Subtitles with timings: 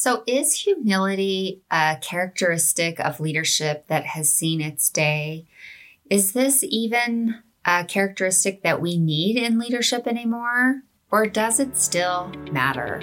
[0.00, 5.48] So, is humility a characteristic of leadership that has seen its day?
[6.08, 10.82] Is this even a characteristic that we need in leadership anymore?
[11.10, 13.02] Or does it still matter?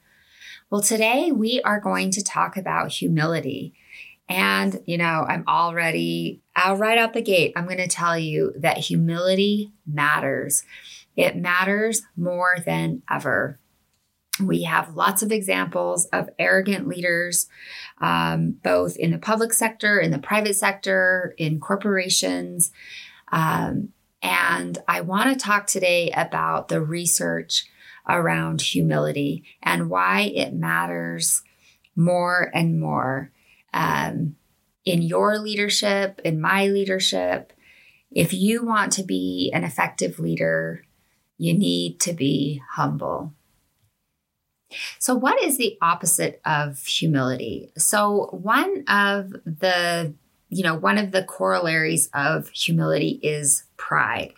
[0.71, 3.73] Well, today we are going to talk about humility.
[4.29, 7.51] And, you know, I'm already out right out the gate.
[7.57, 10.63] I'm going to tell you that humility matters.
[11.17, 13.59] It matters more than ever.
[14.41, 17.49] We have lots of examples of arrogant leaders,
[17.99, 22.71] um, both in the public sector, in the private sector, in corporations.
[23.29, 23.89] Um,
[24.21, 27.65] and I want to talk today about the research
[28.07, 31.43] around humility and why it matters
[31.95, 33.31] more and more
[33.73, 34.35] um,
[34.85, 37.53] in your leadership, in my leadership.
[38.11, 40.83] If you want to be an effective leader,
[41.37, 43.33] you need to be humble.
[44.99, 47.71] So, what is the opposite of humility?
[47.77, 50.13] So, one of the
[50.51, 54.33] you know, one of the corollaries of humility is pride.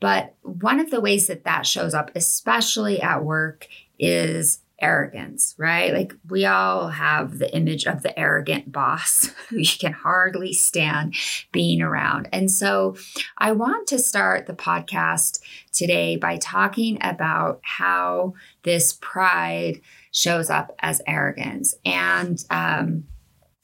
[0.00, 3.66] But one of the ways that that shows up, especially at work,
[3.98, 5.92] is arrogance, right?
[5.92, 11.14] Like we all have the image of the arrogant boss who you can hardly stand
[11.50, 12.28] being around.
[12.32, 12.96] And so
[13.38, 15.40] I want to start the podcast
[15.72, 19.80] today by talking about how this pride
[20.12, 21.74] shows up as arrogance.
[21.84, 23.04] And, um,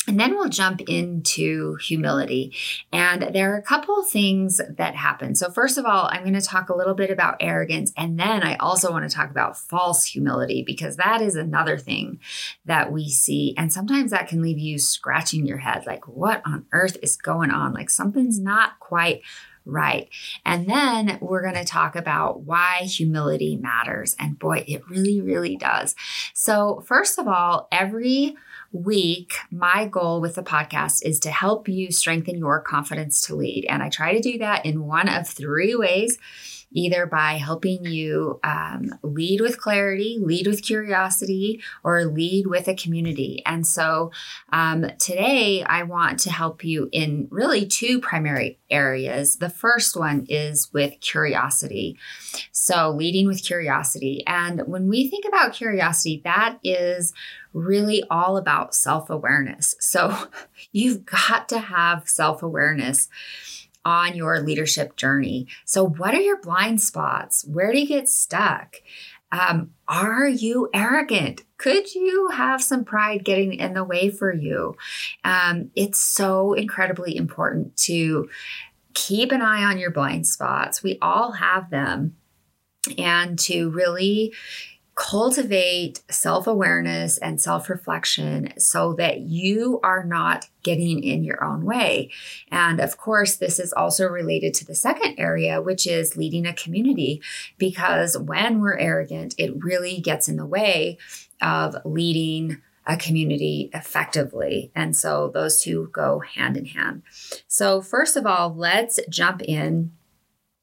[0.09, 2.55] and then we'll jump into humility.
[2.93, 5.37] And there are a couple things that happen.
[5.37, 7.93] So, first of all, I'm going to talk a little bit about arrogance.
[7.97, 12.19] And then I also want to talk about false humility because that is another thing
[12.65, 13.55] that we see.
[13.57, 17.51] And sometimes that can leave you scratching your head like, what on earth is going
[17.51, 17.73] on?
[17.73, 19.23] Like, something's not quite
[19.65, 20.09] right.
[20.45, 24.17] And then we're going to talk about why humility matters.
[24.19, 25.95] And boy, it really, really does.
[26.35, 28.37] So, first of all, every
[28.73, 33.67] week, my goal with the podcast is to help you strengthen your confidence to lead.
[33.67, 36.19] And I try to do that in one of three ways
[36.73, 42.75] either by helping you um, lead with clarity, lead with curiosity, or lead with a
[42.75, 43.43] community.
[43.47, 44.11] And so
[44.53, 49.37] um, today I want to help you in really two primary areas.
[49.37, 51.99] The first one is with curiosity.
[52.53, 54.23] So, leading with curiosity.
[54.27, 57.13] And when we think about curiosity, that is
[57.53, 59.75] really all about self awareness.
[59.79, 60.17] So,
[60.73, 63.09] you've got to have self awareness
[63.85, 65.47] on your leadership journey.
[65.65, 67.45] So, what are your blind spots?
[67.45, 68.77] Where do you get stuck?
[69.33, 71.43] Um, are you arrogant?
[71.57, 74.77] Could you have some pride getting in the way for you?
[75.25, 78.29] Um, it's so incredibly important to
[78.93, 80.83] keep an eye on your blind spots.
[80.83, 82.17] We all have them.
[82.99, 84.35] And to really
[85.03, 91.65] cultivate self awareness and self reflection so that you are not getting in your own
[91.65, 92.09] way.
[92.53, 96.55] And of course, this is also related to the second area, which is leading a
[96.55, 97.21] community,
[97.59, 100.99] because when we're arrogant, it really gets in the way
[101.41, 104.71] of leading a community effectively.
[104.73, 107.03] And so those two go hand in hand.
[107.49, 109.93] So, first of all, let's jump in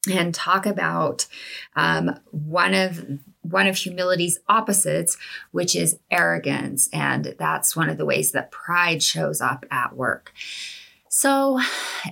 [0.09, 1.27] and talk about
[1.75, 5.17] um, one of one of humility's opposites,
[5.51, 6.89] which is arrogance.
[6.91, 10.33] And that's one of the ways that pride shows up at work.
[11.11, 11.59] So,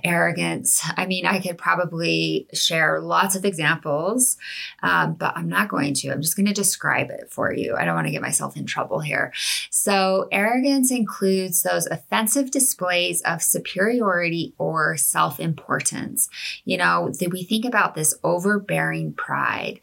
[0.03, 0.81] arrogance.
[0.97, 4.37] I mean, I could probably share lots of examples,
[4.81, 6.09] um, but I'm not going to.
[6.09, 7.75] I'm just going to describe it for you.
[7.77, 9.31] I don't want to get myself in trouble here.
[9.69, 16.27] So, arrogance includes those offensive displays of superiority or self importance.
[16.65, 19.79] You know, we think about this overbearing pride.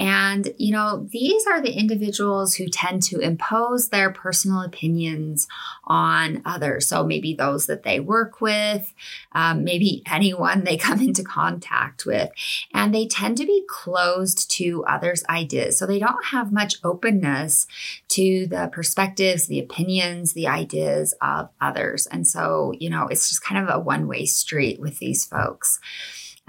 [0.00, 5.46] And, you know, these are the individuals who tend to impose their personal opinions
[5.84, 6.86] on others.
[6.86, 8.94] So maybe those that they work with,
[9.32, 12.30] um, maybe anyone they come into contact with.
[12.72, 15.76] And they tend to be closed to others' ideas.
[15.76, 17.66] So they don't have much openness
[18.08, 22.06] to the perspectives, the opinions, the ideas of others.
[22.06, 25.78] And so, you know, it's just kind of a one way street with these folks.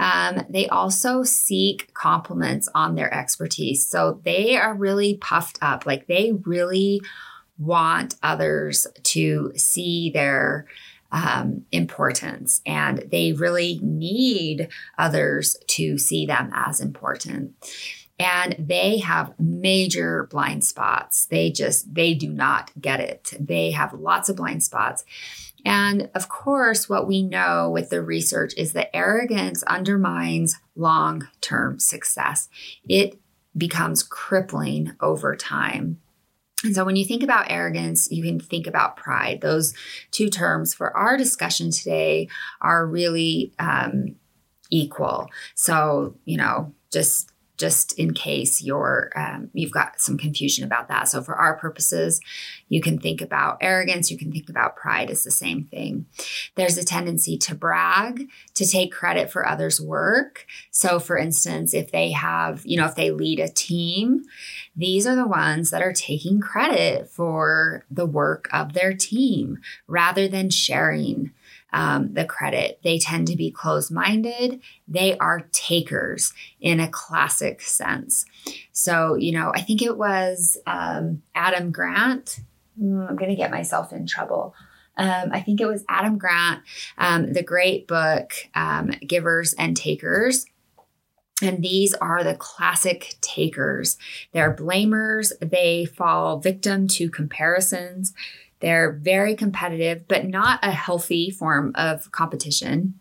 [0.02, 3.88] Um, they also seek compliments on their expertise.
[3.88, 7.02] So they are really puffed up, like they really
[7.60, 10.66] want others to see their
[11.12, 17.54] um, importance and they really need others to see them as important.
[18.18, 21.26] And they have major blind spots.
[21.26, 23.34] They just they do not get it.
[23.40, 25.04] They have lots of blind spots
[25.66, 32.50] and of course what we know with the research is that arrogance undermines long-term success
[32.88, 33.20] it
[33.58, 36.00] becomes crippling over time
[36.64, 39.42] and so when you think about arrogance, you can think about pride.
[39.42, 39.74] Those
[40.12, 42.28] two terms for our discussion today
[42.62, 44.16] are really um,
[44.70, 45.30] equal.
[45.56, 47.31] So, you know, just
[47.62, 51.08] just in case you're um, you've got some confusion about that.
[51.08, 52.20] So for our purposes,
[52.68, 56.08] you can think about arrogance, you can think about pride as the same thing.
[56.56, 60.48] There's a tendency to brag, to take credit for others' work.
[60.72, 64.24] So for instance, if they have, you know, if they lead a team,
[64.76, 70.28] these are the ones that are taking credit for the work of their team rather
[70.28, 71.32] than sharing
[71.74, 72.80] um, the credit.
[72.84, 74.62] They tend to be closed minded.
[74.88, 78.26] They are takers in a classic sense.
[78.72, 82.40] So, you know, I think it was um, Adam Grant.
[82.82, 84.54] Mm, I'm going to get myself in trouble.
[84.98, 86.62] Um, I think it was Adam Grant,
[86.98, 90.46] um, the great book, um, Givers and Takers.
[91.42, 93.98] And these are the classic takers.
[94.32, 95.32] They're blamers.
[95.42, 98.14] They fall victim to comparisons.
[98.62, 103.00] They're very competitive, but not a healthy form of competition,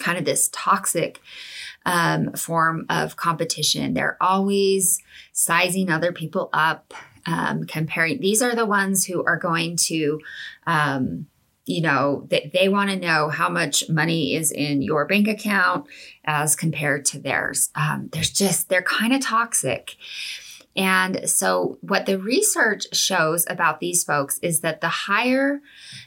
[0.00, 1.20] kind of this toxic
[1.86, 3.94] um, form of competition.
[3.94, 5.00] They're always
[5.32, 6.94] sizing other people up,
[7.26, 8.20] um, comparing.
[8.20, 10.20] These are the ones who are going to,
[10.66, 11.26] um,
[11.64, 15.86] you know, they, they want to know how much money is in your bank account
[16.24, 17.70] as compared to theirs.
[17.76, 19.96] Um, there's just, they're kind of toxic.
[20.74, 25.60] And so, what the research shows about these folks is that the higher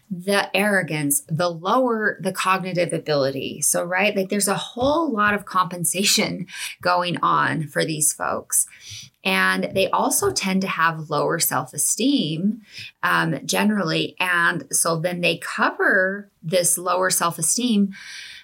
[0.10, 3.62] the arrogance, the lower the cognitive ability.
[3.62, 6.48] So, right, like there's a whole lot of compensation
[6.82, 8.68] going on for these folks.
[9.24, 12.62] And they also tend to have lower self esteem
[13.02, 14.16] um, generally.
[14.20, 17.94] And so then they cover this lower self esteem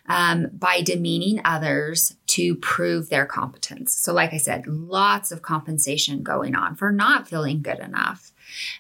[0.08, 3.94] um, by demeaning others to prove their competence.
[3.96, 8.32] So, like I said, lots of compensation going on for not feeling good enough.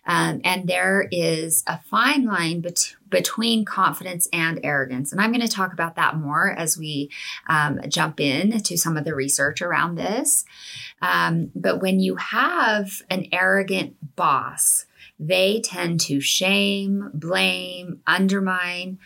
[0.05, 5.11] Um, and there is a fine line bet- between confidence and arrogance.
[5.11, 7.09] And I'm going to talk about that more as we
[7.47, 10.45] um, jump in to some of the research around this.
[11.01, 14.85] Um, but when you have an arrogant boss,
[15.19, 18.97] they tend to shame, blame, undermine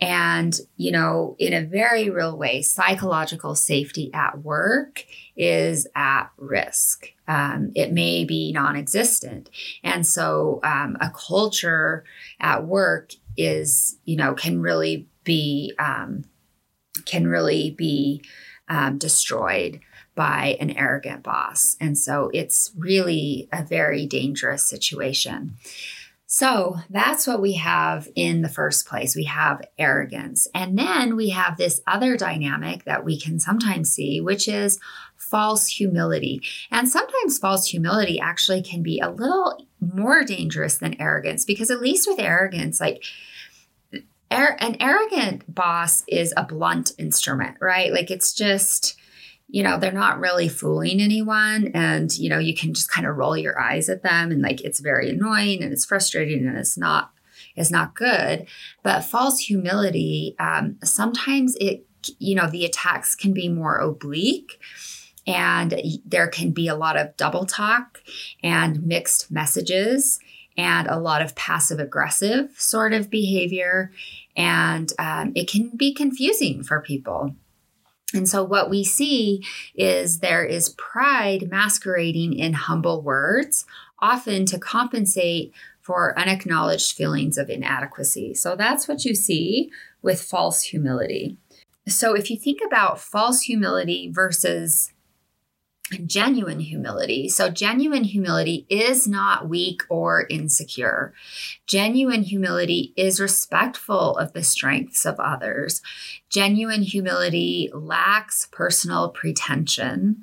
[0.00, 5.04] and, you know, in a very real way, psychological safety at work
[5.36, 7.12] is at risk.
[7.26, 9.50] Um, it may be non existent.
[9.82, 12.04] And so um, a culture
[12.38, 16.24] at work is, you know, can really be, um,
[17.04, 18.22] can really be
[18.68, 19.80] um, destroyed
[20.14, 21.76] by an arrogant boss.
[21.80, 25.56] And so it's really a very dangerous situation.
[26.30, 29.16] So that's what we have in the first place.
[29.16, 30.46] We have arrogance.
[30.54, 34.78] And then we have this other dynamic that we can sometimes see, which is
[35.16, 36.42] false humility.
[36.70, 41.80] And sometimes false humility actually can be a little more dangerous than arrogance because, at
[41.80, 43.02] least with arrogance, like,
[44.30, 47.90] an arrogant boss is a blunt instrument, right?
[47.90, 48.97] Like it's just
[49.48, 51.70] you know, they're not really fooling anyone.
[51.74, 54.60] And, you know, you can just kind of roll your eyes at them and like
[54.60, 57.12] it's very annoying and it's frustrating and it's not
[57.56, 58.46] is not good.
[58.82, 61.86] But false humility, um, sometimes it,
[62.18, 64.60] you know, the attacks can be more oblique
[65.26, 65.74] and
[66.04, 68.02] there can be a lot of double talk
[68.42, 70.20] and mixed messages
[70.56, 73.92] and a lot of passive aggressive sort of behavior.
[74.36, 77.34] And um, it can be confusing for people.
[78.14, 83.66] And so, what we see is there is pride masquerading in humble words,
[83.98, 88.34] often to compensate for unacknowledged feelings of inadequacy.
[88.34, 91.36] So, that's what you see with false humility.
[91.86, 94.92] So, if you think about false humility versus
[96.06, 97.28] genuine humility.
[97.28, 101.14] So, genuine humility is not weak or insecure.
[101.66, 105.82] Genuine humility is respectful of the strengths of others.
[106.28, 110.22] Genuine humility lacks personal pretension.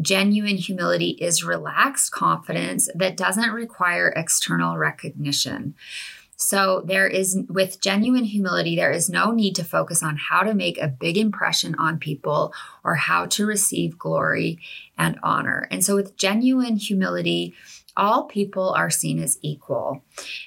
[0.00, 5.74] Genuine humility is relaxed confidence that doesn't require external recognition.
[6.42, 10.54] So there is, with genuine humility, there is no need to focus on how to
[10.54, 14.58] make a big impression on people or how to receive glory
[14.96, 15.68] and honor.
[15.70, 17.54] And so with genuine humility,
[17.94, 20.02] all people are seen as equal.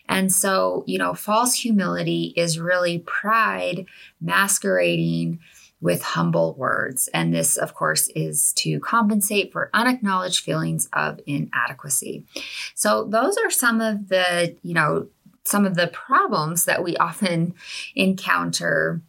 [0.09, 3.85] And so, you know, false humility is really pride
[4.19, 5.39] masquerading
[5.79, 7.07] with humble words.
[7.13, 12.25] And this, of course, is to compensate for unacknowledged feelings of inadequacy.
[12.73, 15.09] So, those are some of the, you know,
[15.45, 17.53] some of the problems that we often
[17.95, 19.01] encounter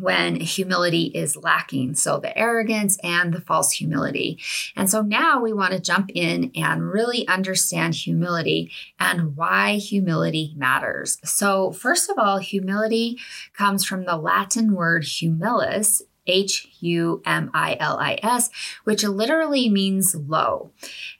[0.00, 1.94] when humility is lacking.
[1.94, 4.38] So, the arrogance and the false humility.
[4.74, 10.54] And so, now we want to jump in and really understand humility and why humility
[10.56, 11.18] matters.
[11.24, 13.18] So, first of all, humility
[13.52, 16.02] comes from the Latin word humilis.
[16.24, 18.48] H U M I L I S,
[18.84, 20.70] which literally means low.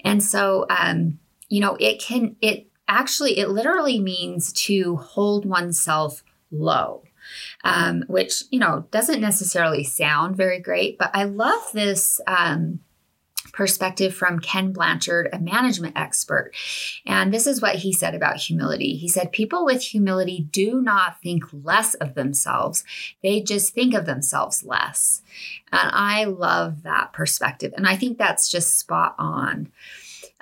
[0.04, 6.22] And so, um, you know, it can, it actually, it literally means to hold oneself
[6.50, 7.02] low
[7.64, 12.20] um, which, you know, doesn't necessarily sound very great, but I love this.
[12.26, 12.80] Um,
[13.52, 16.52] perspective from Ken Blanchard, a management expert.
[17.04, 18.96] And this is what he said about humility.
[18.96, 22.82] He said, People with humility do not think less of themselves,
[23.22, 25.20] they just think of themselves less.
[25.70, 27.74] And I love that perspective.
[27.76, 29.70] And I think that's just spot on.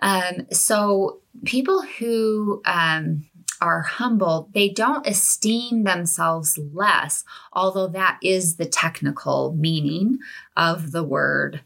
[0.01, 3.25] Um, so, people who, um,
[3.61, 10.19] are humble, they don't esteem themselves less, although that is the technical meaning
[10.57, 11.61] of the word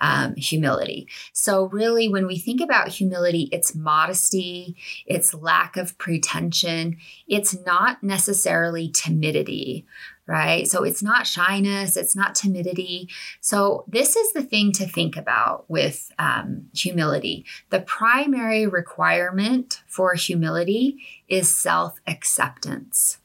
[0.00, 1.08] um, humility.
[1.32, 6.96] So, really, when we think about humility, it's modesty, it's lack of pretension,
[7.28, 9.84] it's not necessarily timidity,
[10.30, 10.68] right?
[10.68, 13.08] So it's not shyness, it's not timidity.
[13.40, 17.44] So, this is the thing to think about with um, humility.
[17.70, 23.18] The primary requirement for humility is self acceptance.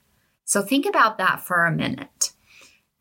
[0.46, 2.32] So, think about that for a minute.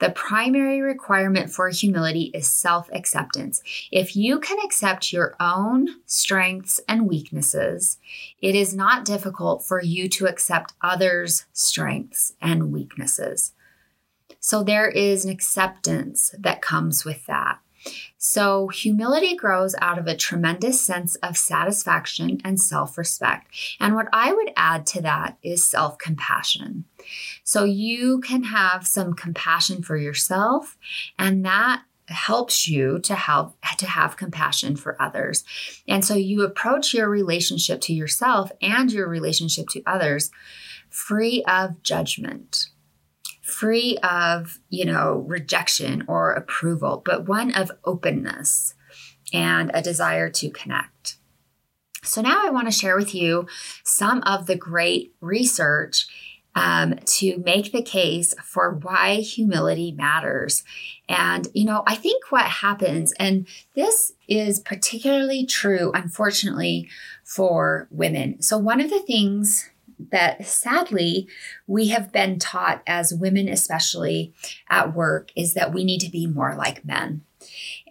[0.00, 3.62] The primary requirement for humility is self acceptance.
[3.90, 7.96] If you can accept your own strengths and weaknesses,
[8.42, 13.54] it is not difficult for you to accept others' strengths and weaknesses.
[14.44, 17.60] So there is an acceptance that comes with that.
[18.18, 23.46] So, humility grows out of a tremendous sense of satisfaction and self respect.
[23.80, 26.84] And what I would add to that is self compassion.
[27.42, 30.76] So, you can have some compassion for yourself,
[31.18, 35.42] and that helps you to have to have compassion for others.
[35.88, 40.30] And so you approach your relationship to yourself and your relationship to others
[40.90, 42.68] free of judgment
[43.44, 48.74] free of, you know, rejection or approval, but one of openness
[49.32, 51.18] and a desire to connect.
[52.02, 53.46] So now I want to share with you
[53.82, 56.06] some of the great research
[56.54, 60.62] um, to make the case for why humility matters.
[61.08, 66.88] And, you know, I think what happens, and this is particularly true, unfortunately,
[67.24, 68.40] for women.
[68.40, 69.68] So, one of the things
[70.10, 71.28] that sadly
[71.66, 74.34] we have been taught as women, especially
[74.68, 77.22] at work, is that we need to be more like men.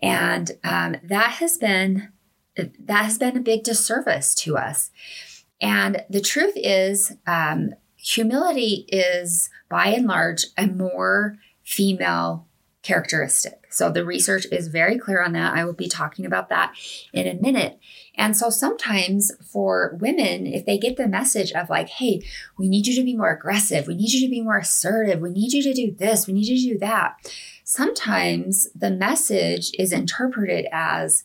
[0.02, 2.10] And um, that has been
[2.56, 4.92] that has been a big disservice to us.
[5.60, 12.48] And the truth is, um, humility is by and large a more female
[12.84, 13.66] characteristic.
[13.70, 15.56] So the research is very clear on that.
[15.56, 16.76] I will be talking about that
[17.14, 17.80] in a minute.
[18.16, 22.22] And so sometimes for women, if they get the message of like, hey,
[22.58, 25.32] we need you to be more aggressive, we need you to be more assertive, we
[25.32, 27.16] need you to do this, we need you to do that,
[27.64, 31.24] sometimes the message is interpreted as,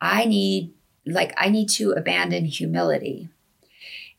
[0.00, 0.72] I need,
[1.06, 3.28] like, I need to abandon humility.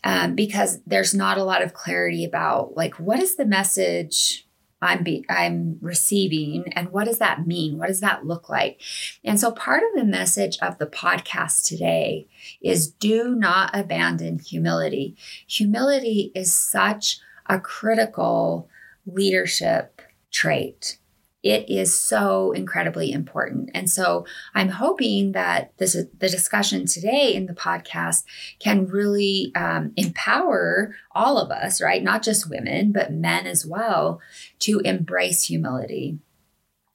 [0.03, 4.47] Um, because there's not a lot of clarity about like what is the message
[4.81, 7.77] I'm be, I'm receiving and what does that mean?
[7.77, 8.81] What does that look like?
[9.23, 12.27] And so part of the message of the podcast today
[12.61, 15.15] is do not abandon humility.
[15.47, 18.69] Humility is such a critical
[19.05, 20.97] leadership trait
[21.43, 23.71] it is so incredibly important.
[23.73, 28.23] And so I'm hoping that this the discussion today in the podcast
[28.59, 32.03] can really um, empower all of us, right?
[32.03, 34.21] Not just women, but men as well,
[34.59, 36.19] to embrace humility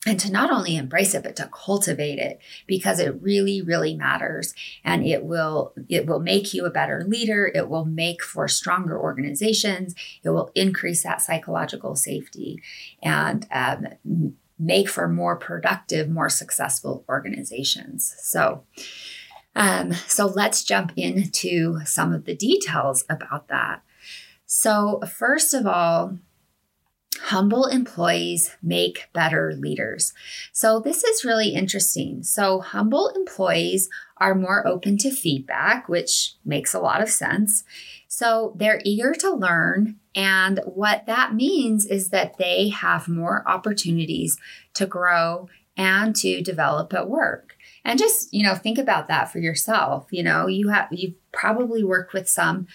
[0.06, 4.54] and to not only embrace it but to cultivate it because it really really matters
[4.84, 7.50] and it will it will make you a better leader.
[7.52, 9.94] It will make for stronger organizations.
[10.22, 12.62] It will increase that psychological safety
[13.02, 13.86] and um,
[14.58, 18.14] make for more productive more successful organizations.
[18.20, 18.64] So
[19.56, 23.82] um, so let's jump into some of the details about that.
[24.44, 26.18] So first of all
[27.16, 30.12] humble employees make better leaders.
[30.52, 32.22] So, this is really interesting.
[32.22, 37.64] So, humble employees are more open to feedback, which makes a lot of sense.
[38.08, 39.96] So, they're eager to learn.
[40.14, 44.38] And what that means is that they have more opportunities
[44.74, 47.45] to grow and to develop at work.
[47.86, 50.08] And just, you know, think about that for yourself.
[50.10, 52.66] You know, you have, you've probably worked with some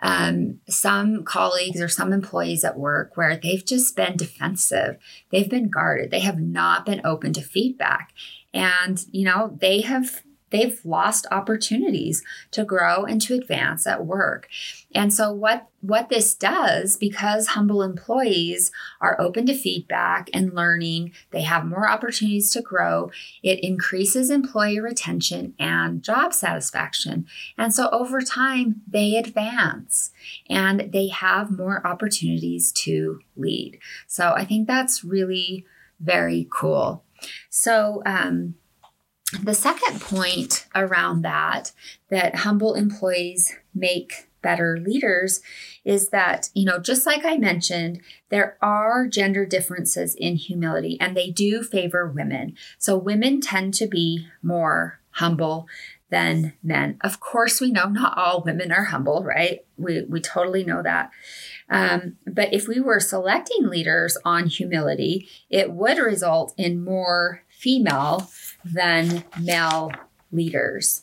[0.00, 4.98] um, some colleagues or some employees at work where they've just been defensive.
[5.30, 6.10] They've been guarded.
[6.10, 8.12] They have not been open to feedback.
[8.52, 14.48] And, you know, they have they've lost opportunities to grow and to advance at work.
[14.94, 21.12] And so what what this does because humble employees are open to feedback and learning,
[21.30, 23.10] they have more opportunities to grow,
[23.42, 27.26] it increases employee retention and job satisfaction.
[27.56, 30.10] And so over time they advance
[30.50, 33.78] and they have more opportunities to lead.
[34.06, 35.64] So I think that's really
[36.00, 37.04] very cool.
[37.50, 38.54] So um
[39.42, 41.72] the second point around that,
[42.10, 45.40] that humble employees make better leaders,
[45.84, 51.16] is that, you know, just like I mentioned, there are gender differences in humility and
[51.16, 52.56] they do favor women.
[52.78, 55.66] So women tend to be more humble
[56.10, 56.96] than men.
[57.02, 59.64] Of course, we know not all women are humble, right?
[59.76, 61.10] We, we totally know that.
[61.68, 68.30] Um, but if we were selecting leaders on humility, it would result in more female
[68.64, 69.92] than male
[70.32, 71.02] leaders.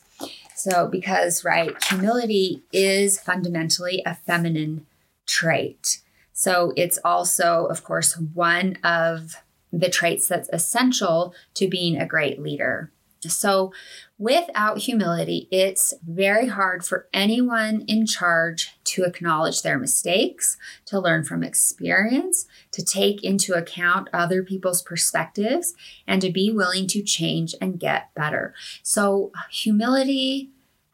[0.54, 4.86] So, because, right, humility is fundamentally a feminine
[5.26, 6.00] trait.
[6.32, 12.40] So, it's also, of course, one of the traits that's essential to being a great
[12.40, 12.90] leader.
[13.20, 13.72] So,
[14.18, 21.24] without humility, it's very hard for anyone in charge to acknowledge their mistakes, to learn
[21.24, 25.74] from experience, to take into account other people's perspectives,
[26.06, 28.54] and to be willing to change and get better.
[28.82, 30.50] So, humility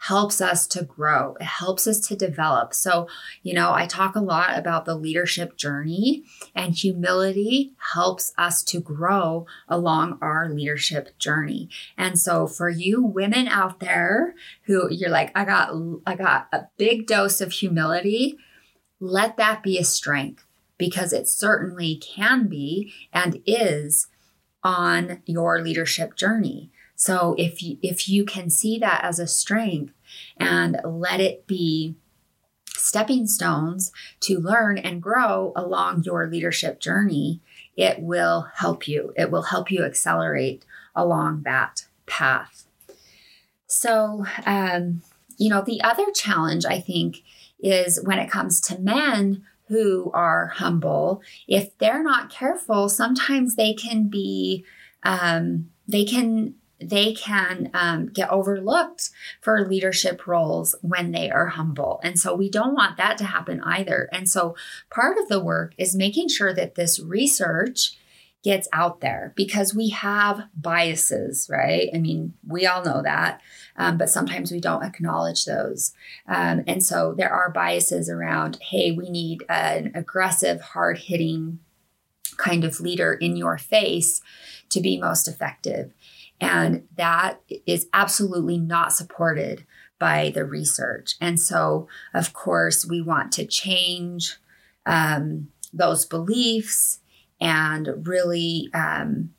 [0.06, 1.36] helps us to grow.
[1.40, 2.74] It helps us to develop.
[2.74, 3.06] So,
[3.44, 6.24] you know, I talk a lot about the leadership journey,
[6.56, 11.68] and humility helps us to grow along our leadership journey.
[11.96, 15.70] And so, for you women out there who you're like, I got,
[16.04, 18.36] I got a big dose of humility,
[18.98, 20.44] let that be a strength
[20.78, 24.08] because it certainly can be and is
[24.64, 26.72] on your leadership journey.
[27.02, 29.92] So if you, if you can see that as a strength
[30.36, 31.96] and let it be
[32.68, 37.40] stepping stones to learn and grow along your leadership journey,
[37.76, 39.12] it will help you.
[39.16, 42.66] It will help you accelerate along that path.
[43.66, 45.02] So, um,
[45.36, 47.24] you know, the other challenge I think
[47.58, 53.74] is when it comes to men who are humble, if they're not careful, sometimes they
[53.74, 54.64] can be,
[55.02, 62.00] um, they can they can um, get overlooked for leadership roles when they are humble.
[62.02, 64.08] And so we don't want that to happen either.
[64.12, 64.56] And so
[64.90, 67.96] part of the work is making sure that this research
[68.42, 71.88] gets out there because we have biases, right?
[71.94, 73.40] I mean, we all know that,
[73.76, 75.94] um, but sometimes we don't acknowledge those.
[76.26, 81.60] Um, and so there are biases around hey, we need an aggressive, hard hitting
[82.36, 84.20] kind of leader in your face
[84.70, 85.92] to be most effective.
[86.40, 89.64] And that is absolutely not supported
[89.98, 91.14] by the research.
[91.20, 94.36] And so, of course, we want to change
[94.84, 96.98] um, those beliefs
[97.40, 99.30] and really um,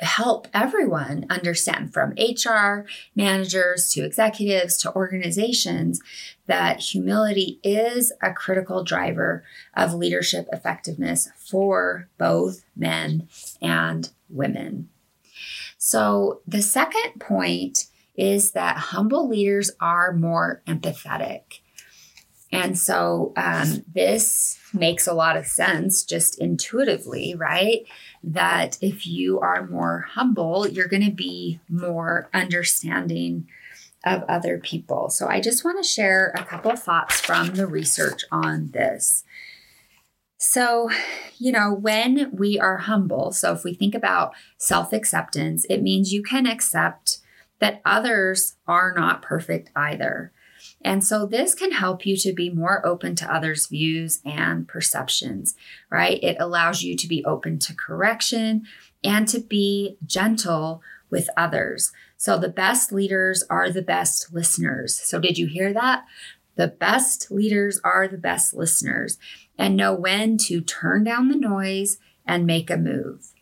[0.00, 6.00] help everyone understand from HR managers to executives to organizations
[6.46, 13.28] that humility is a critical driver of leadership effectiveness for both men
[13.62, 14.88] and women.
[15.86, 21.60] So, the second point is that humble leaders are more empathetic.
[22.50, 27.84] And so, um, this makes a lot of sense just intuitively, right?
[28.22, 33.46] That if you are more humble, you're going to be more understanding
[34.06, 35.10] of other people.
[35.10, 39.22] So, I just want to share a couple thoughts from the research on this.
[40.46, 40.90] So,
[41.38, 46.12] you know, when we are humble, so if we think about self acceptance, it means
[46.12, 47.18] you can accept
[47.60, 50.32] that others are not perfect either.
[50.82, 55.56] And so this can help you to be more open to others' views and perceptions,
[55.90, 56.22] right?
[56.22, 58.66] It allows you to be open to correction
[59.02, 61.90] and to be gentle with others.
[62.18, 65.00] So the best leaders are the best listeners.
[65.02, 66.04] So did you hear that?
[66.56, 69.18] The best leaders are the best listeners
[69.58, 73.32] and know when to turn down the noise and make a move.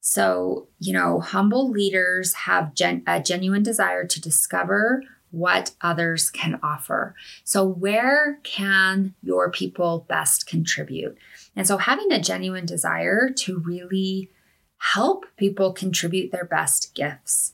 [0.00, 6.60] So, you know, humble leaders have gen- a genuine desire to discover what others can
[6.62, 7.14] offer.
[7.44, 11.18] So, where can your people best contribute?
[11.56, 14.30] And so, having a genuine desire to really
[14.78, 17.52] help people contribute their best gifts.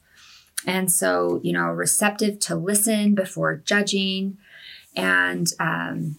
[0.67, 4.39] And so, you know, receptive to listen before judging.
[4.95, 6.19] And um,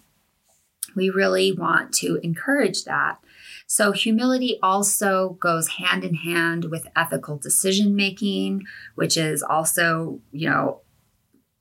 [0.95, 3.19] we really want to encourage that.
[3.67, 8.63] So, humility also goes hand in hand with ethical decision making,
[8.95, 10.82] which is also, you know,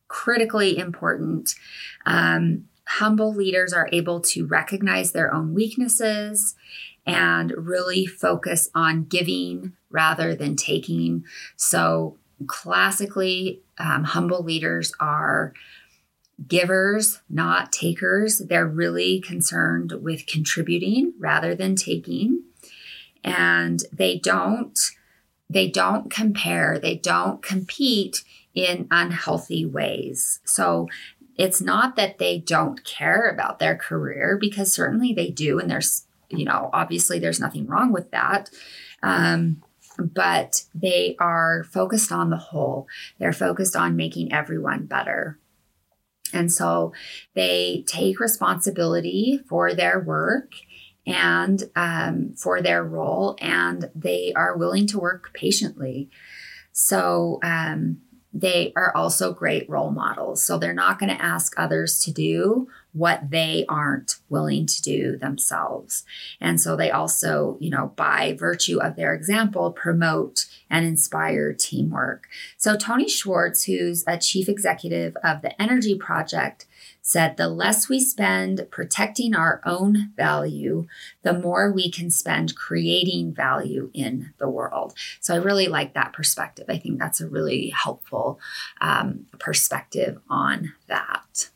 [0.08, 1.54] critically important.
[2.04, 6.54] Um, humble leaders are able to recognize their own weaknesses
[7.06, 11.24] and really focus on giving rather than taking.
[11.56, 15.54] So, classically, um, humble leaders are
[16.46, 18.38] givers, not takers.
[18.38, 22.42] They're really concerned with contributing rather than taking.
[23.24, 24.78] And they don't
[25.48, 30.40] they don't compare, they don't compete in unhealthy ways.
[30.44, 30.88] So
[31.36, 36.06] it's not that they don't care about their career because certainly they do and there's
[36.28, 38.50] you know obviously there's nothing wrong with that
[39.02, 39.62] um,
[39.98, 42.86] but they are focused on the whole
[43.18, 45.38] they're focused on making everyone better
[46.32, 46.92] and so
[47.34, 50.52] they take responsibility for their work
[51.06, 56.08] and um, for their role, and they are willing to work patiently.
[56.72, 57.98] So um,
[58.32, 60.42] they are also great role models.
[60.42, 65.16] So they're not going to ask others to do what they aren't willing to do
[65.16, 66.04] themselves.
[66.40, 72.28] And so they also, you know, by virtue of their example, promote and inspire teamwork.
[72.56, 76.66] So Tony Schwartz, who's a chief executive of the Energy Project,
[77.02, 80.86] said the less we spend protecting our own value,
[81.22, 84.94] the more we can spend creating value in the world.
[85.20, 86.66] So I really like that perspective.
[86.68, 88.38] I think that's a really helpful
[88.80, 91.50] um, perspective on that.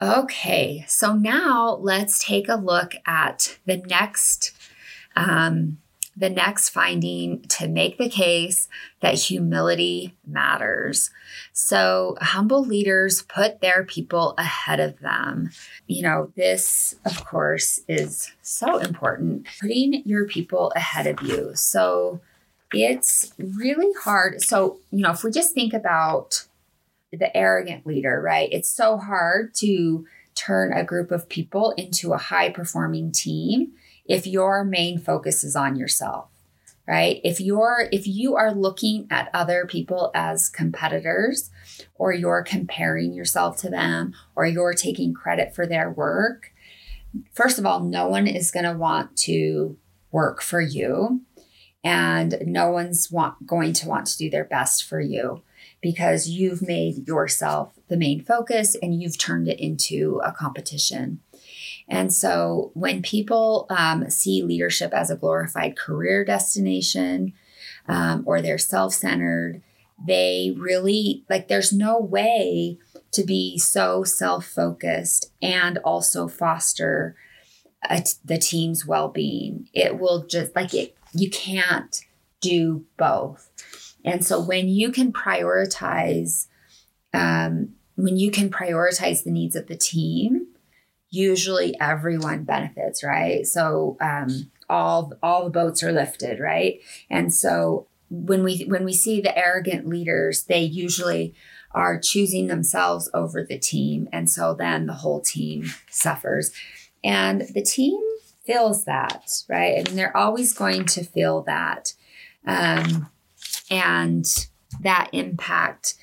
[0.00, 4.52] Okay, so now let's take a look at the next
[5.16, 5.78] um,
[6.18, 8.68] the next finding to make the case
[9.00, 11.10] that humility matters.
[11.52, 15.50] So, humble leaders put their people ahead of them.
[15.86, 21.52] You know, this, of course, is so important putting your people ahead of you.
[21.54, 22.20] So,
[22.72, 24.42] it's really hard.
[24.42, 26.46] So, you know, if we just think about
[27.12, 28.48] the arrogant leader, right?
[28.52, 33.72] It's so hard to turn a group of people into a high performing team
[34.06, 36.28] if your main focus is on yourself
[36.86, 41.50] right if you're if you are looking at other people as competitors
[41.96, 46.52] or you're comparing yourself to them or you're taking credit for their work
[47.32, 49.76] first of all no one is going to want to
[50.12, 51.20] work for you
[51.84, 55.42] and no one's want, going to want to do their best for you
[55.80, 61.20] because you've made yourself the main focus and you've turned it into a competition.
[61.88, 67.32] And so when people um, see leadership as a glorified career destination
[67.88, 69.62] um, or they're self centered,
[70.06, 72.78] they really like, there's no way
[73.12, 77.16] to be so self focused and also foster
[78.24, 79.68] the team's well being.
[79.72, 82.00] It will just like it, you can't
[82.40, 83.87] do both.
[84.04, 86.46] And so when you can prioritize,
[87.12, 90.48] um, when you can prioritize the needs of the team,
[91.10, 93.46] usually everyone benefits, right?
[93.46, 96.80] So um, all all the boats are lifted, right?
[97.10, 101.34] And so when we when we see the arrogant leaders, they usually
[101.72, 106.52] are choosing themselves over the team, and so then the whole team suffers,
[107.04, 108.00] and the team
[108.44, 109.78] feels that, right?
[109.78, 111.92] I mean, they're always going to feel that.
[112.46, 113.10] Um,
[113.70, 114.48] and
[114.80, 115.94] that impact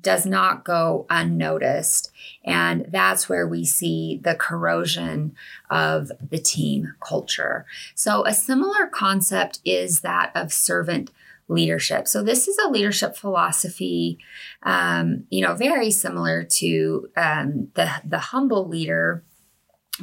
[0.00, 2.10] does not go unnoticed.
[2.44, 5.34] And that's where we see the corrosion
[5.70, 7.66] of the team culture.
[7.94, 11.10] So, a similar concept is that of servant
[11.48, 12.06] leadership.
[12.06, 14.18] So, this is a leadership philosophy,
[14.62, 19.24] um, you know, very similar to um, the, the humble leader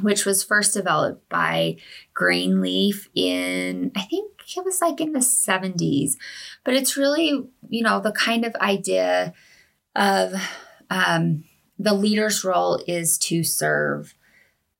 [0.02, 1.76] which was first developed by
[2.12, 6.16] Greenleaf in, I think it was like in the 70s.
[6.64, 9.34] But it's really, you know, the kind of idea
[9.94, 10.34] of
[10.90, 11.44] um,
[11.78, 14.14] the leader's role is to serve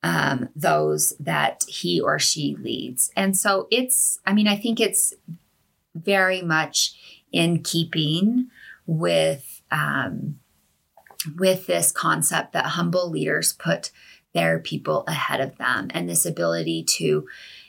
[0.03, 3.11] um, those that he or she leads.
[3.17, 5.13] And so it's, I mean, I think it's
[5.95, 8.49] very much in keeping
[8.87, 10.39] with um,
[11.37, 13.91] with this concept that humble leaders put
[14.33, 17.27] their people ahead of them and this ability to,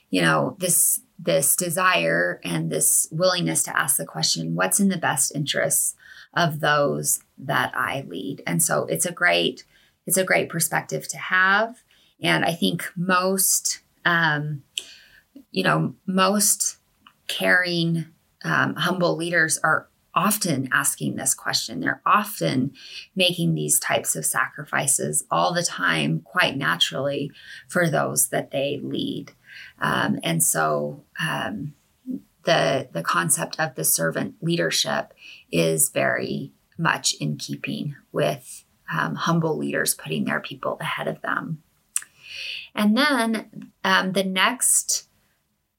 [0.09, 4.97] you know, this this desire and this willingness to ask the question, what's in the
[4.97, 5.95] best interests
[6.33, 8.43] of those that I lead?
[8.45, 9.63] And so it's a great,
[10.05, 11.83] it's a great perspective to have.
[12.21, 14.63] And I think most, um,
[15.51, 16.77] you know, most
[17.27, 18.05] caring,
[18.43, 19.86] um, humble leaders are
[20.17, 21.79] often asking this question.
[21.79, 22.73] They're often
[23.15, 27.31] making these types of sacrifices all the time, quite naturally,
[27.67, 29.33] for those that they lead.
[29.79, 31.75] Um, and so um,
[32.45, 35.13] the, the concept of the servant leadership
[35.51, 41.61] is very much in keeping with um, humble leaders putting their people ahead of them.
[42.73, 45.03] And then um, the next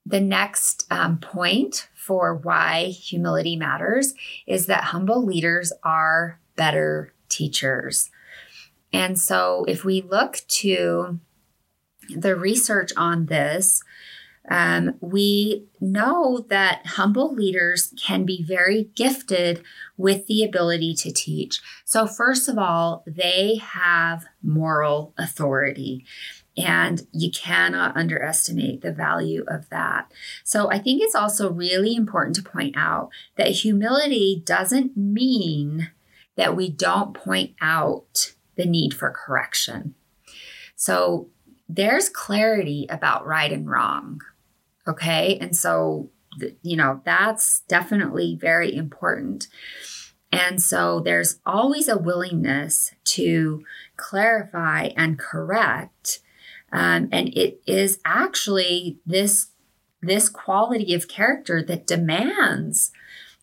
[0.09, 4.15] the next um, point for why humility matters
[4.47, 8.11] is that humble leaders are better teachers.
[8.95, 11.21] And so if we look to
[12.09, 13.83] the research on this,
[14.51, 19.63] um, we know that humble leaders can be very gifted
[19.99, 21.61] with the ability to teach.
[21.85, 26.07] So, first of all, they have moral authority.
[26.59, 30.13] And you cannot underestimate the value of that.
[30.45, 35.91] So, I think it's also really important to point out that humility doesn't mean
[36.37, 39.95] that we don't point out the need for correction.
[40.75, 41.29] So,
[41.69, 44.21] there's clarity about right and wrong.
[44.87, 45.39] Okay.
[45.39, 46.11] And so,
[46.63, 49.49] you know, that's definitely very important.
[50.33, 53.65] And so there's always a willingness to
[53.97, 56.21] clarify and correct.
[56.73, 59.49] Um, and it is actually this,
[60.03, 62.93] this quality of character that demands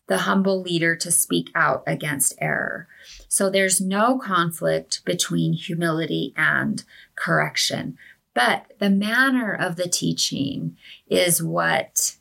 [0.06, 2.86] the humble leader to speak out against error.
[3.28, 6.84] So there's no conflict between humility and
[7.16, 7.98] correction.
[8.34, 10.76] But the manner of the teaching
[11.08, 12.16] is what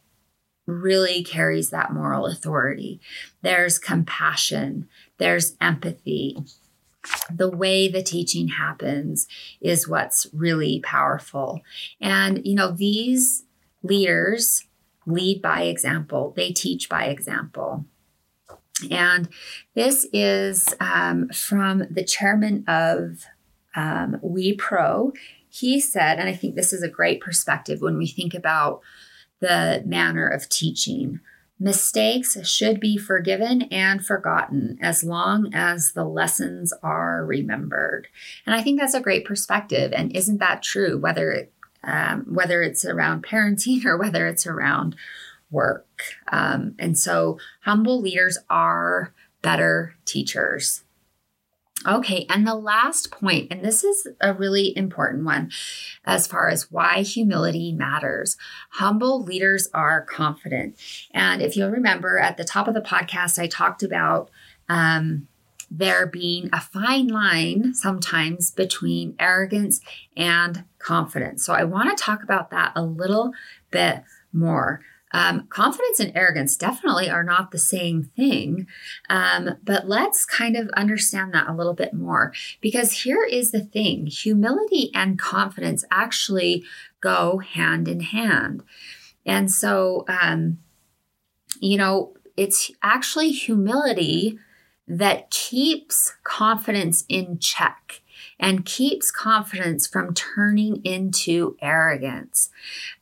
[0.65, 2.99] really carries that moral authority.
[3.41, 4.87] There's compassion,
[5.17, 6.37] there's empathy.
[7.29, 9.27] The way the teaching happens
[9.61, 11.61] is what's really powerful.
[11.99, 13.43] And, you know, these
[13.83, 14.65] leaders
[15.05, 17.85] lead by example, they teach by example.
[18.91, 19.29] And
[19.73, 23.25] this is um, from the chairman of
[23.75, 25.13] um, Wipro
[25.55, 28.81] he said, and I think this is a great perspective when we think about
[29.39, 31.21] the manner of teaching.
[31.57, 38.07] Mistakes should be forgiven and forgotten as long as the lessons are remembered.
[38.45, 39.93] And I think that's a great perspective.
[39.95, 40.97] And isn't that true?
[40.97, 41.47] Whether
[41.85, 44.95] um, whether it's around parenting or whether it's around
[45.51, 46.01] work.
[46.31, 50.83] Um, and so, humble leaders are better teachers.
[51.87, 55.51] Okay, and the last point, and this is a really important one
[56.03, 58.37] as far as why humility matters.
[58.71, 60.77] Humble leaders are confident.
[61.11, 64.31] And if you'll remember at the top of the podcast, I talked about
[64.67, 65.27] um,
[65.69, 69.81] there being a fine line sometimes between arrogance
[70.17, 71.45] and confidence.
[71.45, 73.31] So I want to talk about that a little
[73.69, 74.81] bit more.
[75.15, 78.67] Um, confidence and arrogance definitely are not the same thing,
[79.07, 83.61] um, but let's kind of understand that a little bit more because here is the
[83.61, 84.07] thing.
[84.07, 86.65] Humility and confidence actually
[86.99, 88.61] go hand in hand.
[89.25, 90.57] And so, um,
[91.61, 94.37] you know, it's actually humility
[94.85, 98.01] that keeps confidence in check
[98.39, 102.49] and keeps confidence from turning into arrogance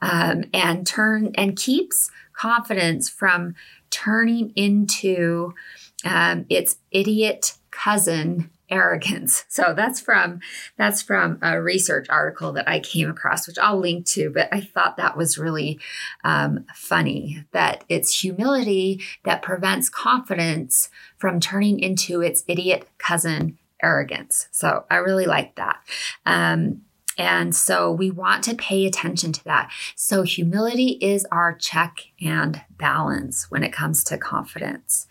[0.02, 3.56] um, and turn and keeps confidence from
[3.90, 5.54] turning into
[6.06, 9.46] um, its idiot cousin arrogance.
[9.54, 10.40] So that's from
[10.78, 14.32] that's from a research article that I came across, which I'll link to.
[14.32, 15.80] But I thought that was really
[16.24, 24.48] um, funny that it's humility that prevents confidence from turning into its idiot cousin arrogance.
[24.52, 25.78] So I really like that.
[26.26, 26.82] Um,
[27.18, 29.72] and so we want to pay attention to that.
[29.96, 35.08] So humility is our check and balance when it comes to confidence.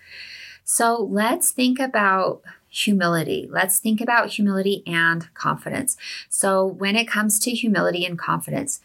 [0.65, 3.47] So let's think about humility.
[3.51, 5.97] Let's think about humility and confidence.
[6.29, 8.81] So when it comes to humility and confidence,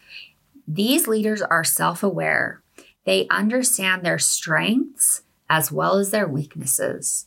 [0.66, 2.62] these leaders are self aware.
[3.04, 7.26] They understand their strengths as well as their weaknesses.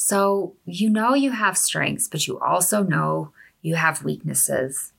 [0.00, 4.92] So you know you have strengths, but you also know you have weaknesses.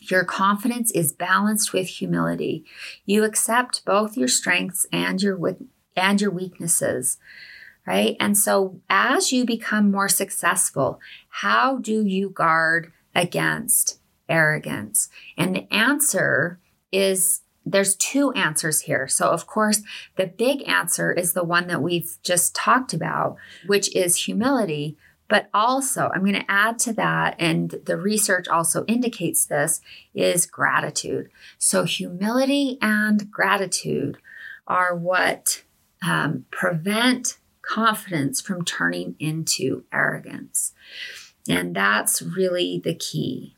[0.00, 2.64] Your confidence is balanced with humility.
[3.04, 5.56] You accept both your strengths and your
[5.96, 7.18] and your weaknesses.
[7.86, 8.16] right?
[8.20, 15.08] And so as you become more successful, how do you guard against arrogance?
[15.36, 16.60] And the answer
[16.92, 19.08] is there's two answers here.
[19.08, 19.82] So, of course,
[20.16, 24.96] the big answer is the one that we've just talked about, which is humility.
[25.28, 29.80] But also, I'm going to add to that, and the research also indicates this,
[30.12, 31.30] is gratitude.
[31.58, 34.18] So, humility and gratitude
[34.66, 35.62] are what
[36.06, 40.74] um, prevent confidence from turning into arrogance.
[41.48, 43.56] And that's really the key.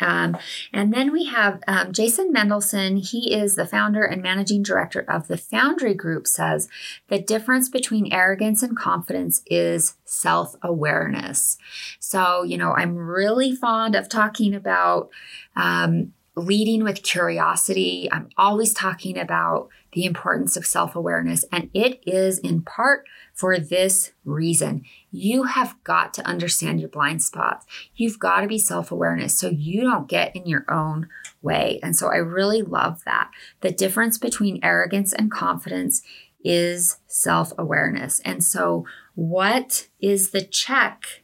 [0.00, 0.36] Um,
[0.72, 3.04] and then we have um, Jason Mendelson.
[3.06, 6.26] He is the founder and managing director of the Foundry Group.
[6.26, 6.68] Says
[7.08, 11.58] the difference between arrogance and confidence is self awareness.
[11.98, 15.10] So, you know, I'm really fond of talking about
[15.56, 18.08] um, leading with curiosity.
[18.10, 23.58] I'm always talking about the importance of self awareness, and it is in part for
[23.58, 24.82] this reason.
[25.10, 27.66] You have got to understand your blind spots.
[27.94, 31.08] You've got to be self awareness so you don't get in your own
[31.42, 31.80] way.
[31.82, 33.30] And so I really love that.
[33.60, 36.02] The difference between arrogance and confidence
[36.44, 38.20] is self awareness.
[38.20, 41.22] And so, what is the check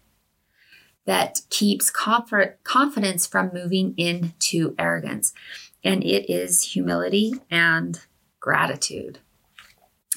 [1.07, 5.35] that keeps confidence from moving into arrogance.
[5.83, 8.01] And it is humility and
[8.45, 9.21] gratitude.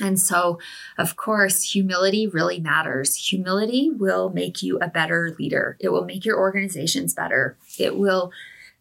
[0.01, 0.59] And so,
[0.97, 3.15] of course, humility really matters.
[3.15, 5.77] Humility will make you a better leader.
[5.79, 7.57] It will make your organizations better.
[7.79, 8.31] It will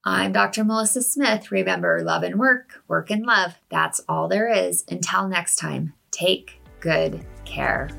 [0.07, 0.63] I'm Dr.
[0.63, 1.51] Melissa Smith.
[1.51, 3.55] Remember, love and work, work and love.
[3.69, 4.83] That's all there is.
[4.87, 7.89] Until next time, take good care.